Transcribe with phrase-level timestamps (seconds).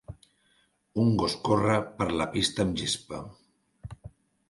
[1.03, 3.25] Un gos corre per la pista amb gespa.